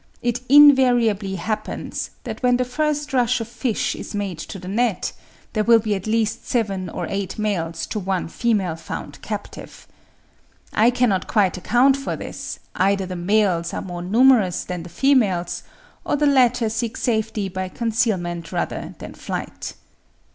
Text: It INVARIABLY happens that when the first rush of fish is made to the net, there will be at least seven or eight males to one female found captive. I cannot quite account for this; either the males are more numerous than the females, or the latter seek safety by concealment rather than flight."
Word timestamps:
It 0.23 0.41
INVARIABLY 0.49 1.35
happens 1.35 2.09
that 2.23 2.41
when 2.41 2.57
the 2.57 2.65
first 2.65 3.13
rush 3.13 3.39
of 3.39 3.47
fish 3.47 3.93
is 3.95 4.15
made 4.15 4.39
to 4.39 4.57
the 4.57 4.67
net, 4.67 5.13
there 5.53 5.63
will 5.63 5.77
be 5.77 5.93
at 5.93 6.07
least 6.07 6.47
seven 6.47 6.89
or 6.89 7.05
eight 7.07 7.37
males 7.37 7.85
to 7.85 7.99
one 7.99 8.27
female 8.27 8.75
found 8.75 9.21
captive. 9.21 9.85
I 10.73 10.89
cannot 10.89 11.27
quite 11.27 11.55
account 11.57 11.97
for 11.97 12.15
this; 12.15 12.57
either 12.73 13.05
the 13.05 13.15
males 13.15 13.75
are 13.75 13.81
more 13.83 14.01
numerous 14.01 14.63
than 14.63 14.81
the 14.81 14.89
females, 14.89 15.61
or 16.03 16.15
the 16.15 16.25
latter 16.25 16.69
seek 16.69 16.97
safety 16.97 17.47
by 17.47 17.69
concealment 17.69 18.51
rather 18.51 18.95
than 18.97 19.13
flight." 19.13 19.75